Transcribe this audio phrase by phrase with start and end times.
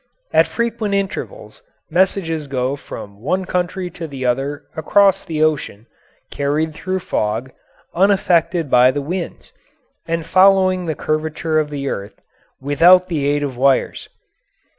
[0.33, 5.85] At frequent intervals messages go from one country to the other across the ocean,
[6.31, 7.51] carried through fog,
[7.93, 9.53] unaffected by the winds,
[10.07, 12.19] and following the curvature of the earth,
[12.59, 14.09] without the aid of wires.